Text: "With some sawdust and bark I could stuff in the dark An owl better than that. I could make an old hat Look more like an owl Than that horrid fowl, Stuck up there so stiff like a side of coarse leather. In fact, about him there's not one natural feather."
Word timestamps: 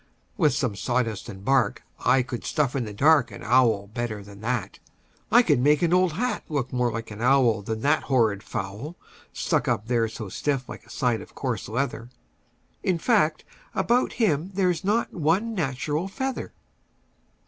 "With 0.35 0.51
some 0.53 0.75
sawdust 0.75 1.29
and 1.29 1.45
bark 1.45 1.83
I 1.99 2.23
could 2.23 2.43
stuff 2.43 2.75
in 2.75 2.85
the 2.85 2.91
dark 2.93 3.29
An 3.29 3.43
owl 3.43 3.85
better 3.85 4.23
than 4.23 4.41
that. 4.41 4.79
I 5.31 5.43
could 5.43 5.59
make 5.59 5.83
an 5.83 5.93
old 5.93 6.13
hat 6.13 6.43
Look 6.49 6.73
more 6.73 6.91
like 6.91 7.11
an 7.11 7.21
owl 7.21 7.61
Than 7.61 7.81
that 7.81 8.01
horrid 8.09 8.41
fowl, 8.41 8.95
Stuck 9.31 9.67
up 9.67 9.85
there 9.85 10.07
so 10.07 10.27
stiff 10.27 10.67
like 10.67 10.87
a 10.87 10.89
side 10.89 11.21
of 11.21 11.35
coarse 11.35 11.69
leather. 11.69 12.09
In 12.81 12.97
fact, 12.97 13.43
about 13.75 14.13
him 14.13 14.49
there's 14.55 14.83
not 14.83 15.13
one 15.13 15.53
natural 15.53 16.07
feather." 16.07 16.51